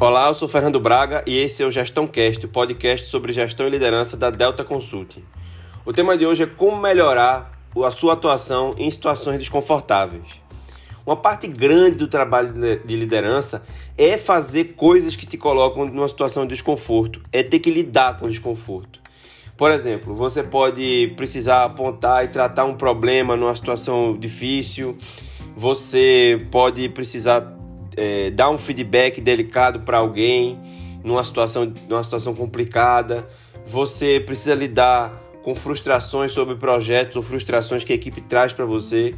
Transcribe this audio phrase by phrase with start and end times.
[0.00, 3.68] Olá, eu sou Fernando Braga e esse é o Gestão Cast, o podcast sobre gestão
[3.68, 5.22] e liderança da Delta Consulting.
[5.84, 10.24] O tema de hoje é como melhorar a sua atuação em situações desconfortáveis.
[11.06, 13.64] Uma parte grande do trabalho de liderança
[13.96, 18.26] é fazer coisas que te colocam numa situação de desconforto, é ter que lidar com
[18.26, 19.00] o desconforto.
[19.56, 24.96] Por exemplo, você pode precisar apontar e tratar um problema numa situação difícil,
[25.54, 27.61] você pode precisar
[27.96, 30.58] é, dar um feedback delicado para alguém
[31.04, 33.26] numa situação, numa situação complicada,
[33.66, 39.14] você precisa lidar com frustrações sobre projetos ou frustrações que a equipe traz para você.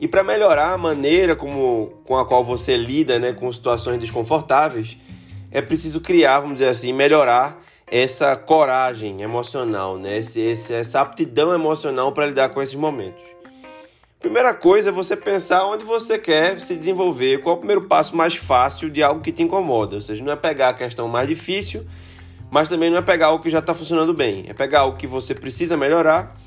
[0.00, 4.98] E para melhorar a maneira como, com a qual você lida né, com situações desconfortáveis,
[5.50, 10.18] é preciso criar, vamos dizer assim, melhorar essa coragem emocional, né?
[10.18, 13.22] Esse, essa aptidão emocional para lidar com esses momentos.
[14.24, 18.16] Primeira coisa é você pensar onde você quer se desenvolver, qual é o primeiro passo
[18.16, 19.96] mais fácil de algo que te incomoda.
[19.96, 21.84] Ou seja, não é pegar a questão mais difícil,
[22.50, 24.46] mas também não é pegar algo que já está funcionando bem.
[24.48, 26.40] É pegar algo que você precisa melhorar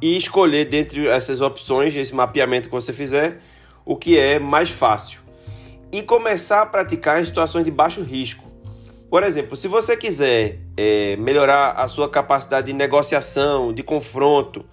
[0.00, 3.40] e escolher dentre essas opções, esse mapeamento que você fizer,
[3.84, 5.20] o que é mais fácil.
[5.90, 8.44] E começar a praticar em situações de baixo risco.
[9.10, 14.64] Por exemplo, se você quiser é, melhorar a sua capacidade de negociação, de confronto,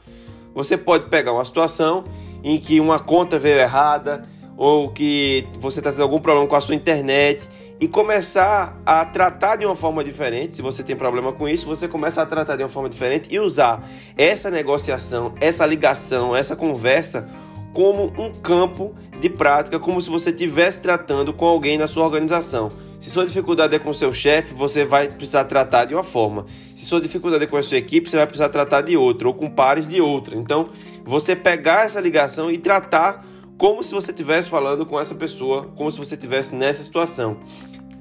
[0.53, 2.03] você pode pegar uma situação
[2.45, 4.21] em que uma conta veio errada
[4.55, 9.55] ou que você está tendo algum problema com a sua internet e começar a tratar
[9.55, 10.55] de uma forma diferente.
[10.55, 13.39] Se você tem problema com isso, você começa a tratar de uma forma diferente e
[13.39, 13.83] usar
[14.15, 17.27] essa negociação, essa ligação, essa conversa
[17.73, 22.71] como um campo de prática, como se você estivesse tratando com alguém na sua organização.
[23.05, 26.47] Se sua dificuldade é com seu chefe, você vai precisar tratar de uma forma.
[26.73, 29.33] Se sua dificuldade é com a sua equipe, você vai precisar tratar de outra, ou
[29.35, 30.35] com pares de outra.
[30.35, 30.69] Então,
[31.03, 33.23] você pegar essa ligação e tratar
[33.59, 37.37] como se você estivesse falando com essa pessoa, como se você estivesse nessa situação.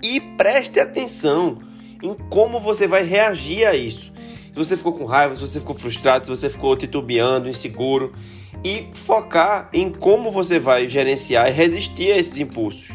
[0.03, 1.59] E preste atenção
[2.03, 4.11] em como você vai reagir a isso.
[4.53, 8.15] Se você ficou com raiva, se você ficou frustrado, se você ficou titubeando, inseguro,
[8.65, 12.94] e focar em como você vai gerenciar e resistir a esses impulsos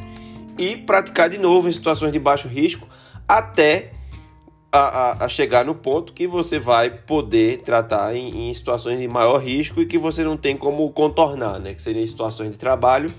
[0.60, 2.86] e praticar de novo em situações de baixo risco
[3.26, 3.94] até
[4.70, 9.08] a, a, a chegar no ponto que você vai poder tratar em, em, situações de
[9.08, 11.74] maior risco e que você não tem como contornar, né?
[11.74, 13.12] que seriam situações de trabalho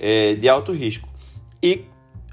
[0.00, 1.06] é, de alto risco.
[1.62, 1.84] E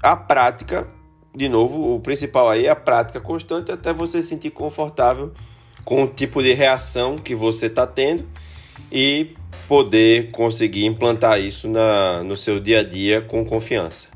[0.02, 0.88] a prática,
[1.34, 5.32] de novo, o principal aí é a prática constante até você se sentir confortável
[5.84, 8.26] com o tipo de reação que você está tendo
[8.90, 9.34] e
[9.68, 14.15] poder conseguir implantar isso na, no seu dia a dia com confiança.